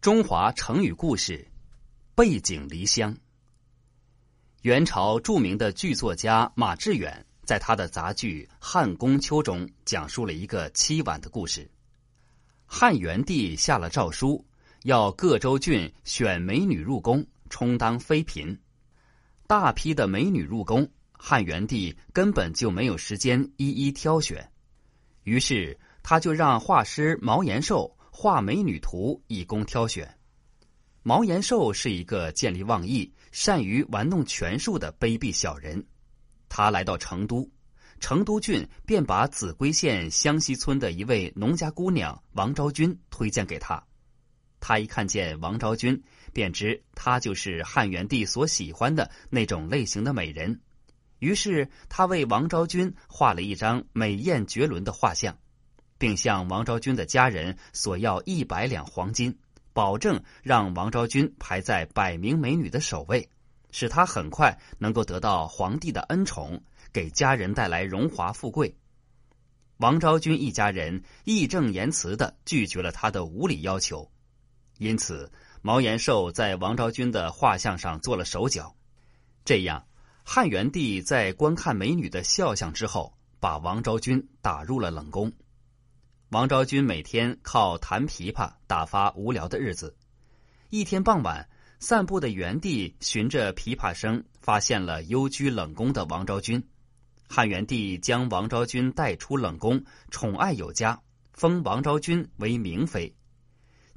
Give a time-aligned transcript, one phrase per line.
[0.00, 1.46] 中华成语故事：
[2.14, 3.14] 背井离乡。
[4.62, 11.70] 元朝著名的剧作家马致远在他的杂剧《汉宫秋》中讲述了一个凄婉的故事。
[12.64, 14.42] 汉元帝下了诏书，
[14.84, 18.58] 要各州郡选美女入宫，充当妃嫔。
[19.46, 24.50] 大批的美女入宫，汉元帝根本就没有时间一一挑选，
[25.24, 27.94] 于是他就让画师毛延寿。
[28.22, 30.06] 画美女图以供挑选。
[31.02, 35.82] 毛延寿是一个见利忘义、善于玩弄权术的卑鄙小人。
[36.46, 37.50] 他来到成都，
[37.98, 43.82] 成都郡便把秭归县湘西村的一位农家姑娘王昭君推荐给他。
[44.60, 45.98] 他一看见王昭君，
[46.34, 50.60] 便知她就是汉元帝所喜欢的那种类型的美人。
[51.20, 55.34] 于是他为王昭君画了一张美艳绝伦的画像。
[56.00, 59.36] 并向王昭君的家人索要一百两黄金，
[59.74, 63.28] 保证让王昭君排在百名美女的首位，
[63.70, 66.58] 使她很快能够得到皇帝的恩宠，
[66.90, 68.74] 给家人带来荣华富贵。
[69.76, 74.10] 王昭君一家人义正言辞的拒绝了他的无理要求，
[74.78, 78.74] 因此毛延寿在王昭君的画像上做了手脚。
[79.44, 79.84] 这样，
[80.24, 85.30] 汉元帝在观看美女的肖像之后，把王昭君打入了冷宫。
[86.30, 89.96] 王昭君每天靠弹琵琶打发无聊的日子。
[90.68, 91.48] 一天傍晚，
[91.80, 96.62] 散步的元帝循着琵琶声，发现了幽居冷宫的王昭君。
[97.28, 103.12] 汉元帝将王昭君带出冷宫，宠爱有加，封王昭君为明妃。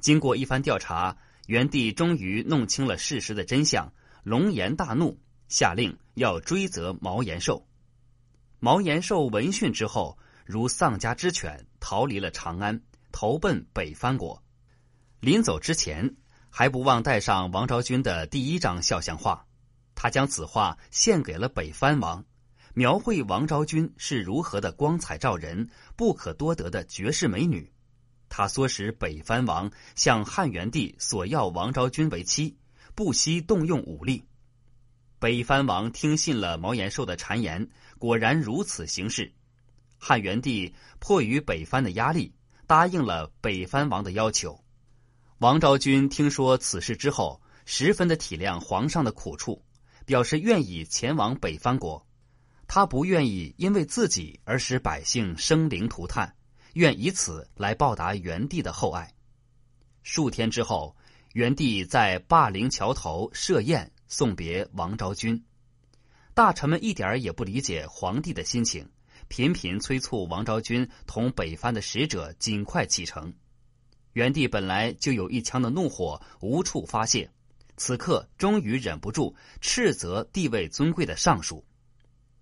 [0.00, 3.92] 经过一番调查，元帝终于弄清了事实的真相，
[4.24, 5.16] 龙颜大怒，
[5.48, 7.64] 下令要追责毛延寿。
[8.58, 10.18] 毛延寿闻讯之后。
[10.44, 14.42] 如丧家之犬，逃离了长安，投奔北藩国。
[15.20, 16.16] 临走之前，
[16.50, 19.46] 还不忘带上王昭君的第一张肖像画。
[19.94, 22.22] 他将此画献给了北藩王，
[22.74, 27.72] 描绘王昭君是如何的光彩照人、不可多得的绝世美女。
[28.28, 32.58] 他唆使北藩王向汉元帝索要王昭君为妻，
[32.94, 34.24] 不惜动用武力。
[35.20, 39.32] 北藩王听信了毛延寿的谗言，果然如此行事。
[39.98, 42.34] 汉元帝迫于北藩的压力，
[42.66, 44.62] 答应了北藩王的要求。
[45.38, 49.62] 王昭君听说此事之后，十分的体谅皇上的苦处，
[50.06, 52.06] 表示愿意前往北藩国。
[52.66, 56.34] 他不愿意因为自己而使百姓生灵涂炭，
[56.72, 59.12] 愿以此来报答元帝的厚爱。
[60.02, 60.96] 数天之后，
[61.34, 65.44] 元帝在霸陵桥头设宴送别王昭君，
[66.32, 68.88] 大臣们一点儿也不理解皇帝的心情。
[69.36, 73.34] 频频催促王昭君同北藩的使者尽快启程。
[74.12, 77.28] 元帝本来就有一腔的怒火无处发泄，
[77.76, 81.64] 此刻终于忍不住斥责地位尊贵的尚书：“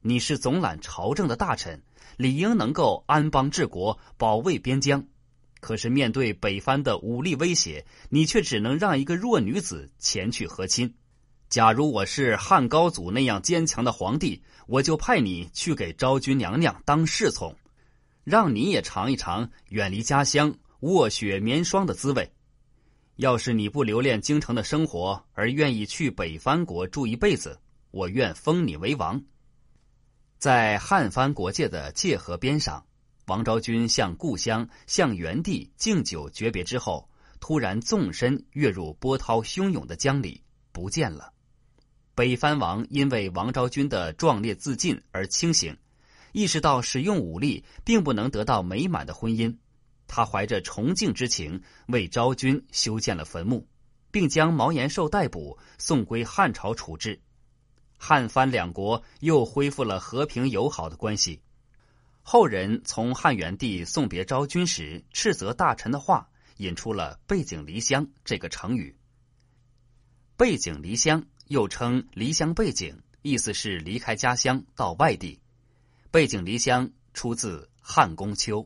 [0.00, 1.82] 你是总揽朝政的大臣，
[2.16, 5.06] 理应能够安邦治国、保卫边疆。
[5.60, 10.94] 可是面对北藩的武力威胁，你却只能让一个弱女子前去和亲。”
[11.48, 17.56] 假如我是汉高祖那样坚强的皇帝，我就派你去给昭君娘娘当侍从，
[18.22, 22.30] 让你也尝一尝远离家乡、卧雪绵霜的滋味。
[23.16, 27.58] 要是你不留恋京城的生活，而愿意去北藩国住一辈子，
[27.92, 29.20] 我愿封你为王。
[30.36, 32.84] 在汉藩国界的界河边上，
[33.26, 37.08] 王昭君向故乡、向元帝敬酒诀别之后，
[37.40, 40.42] 突然纵身跃入波涛汹涌的江里，
[40.72, 41.32] 不见了。
[42.18, 45.76] 北藩王因为王昭君的壮烈自尽而清醒，
[46.32, 49.56] 意识到使用武力并不能得到美满的婚姻。
[50.08, 53.68] 他怀着崇敬之情，为昭君修建了坟墓，
[54.10, 57.20] 并将毛延寿逮捕，送归汉朝处置。
[57.96, 61.40] 汉藩两国又恢复了和平友好的关系。
[62.22, 68.96] 后人从汉元帝送别昭君时斥责大臣的话，引出了“背井离乡”这个成语。
[70.36, 71.24] 背井离乡。
[71.48, 75.38] 又称离乡背井，意思是离开家乡到外地。
[76.10, 78.62] 背井离乡出自《汉宫秋》。